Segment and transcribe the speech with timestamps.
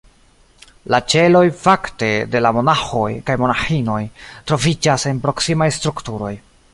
[0.93, 4.01] La ĉeloj, fakte, de la monaĥoj kaj monaĥinoj
[4.53, 6.33] troviĝas en proksimaj strukturoj.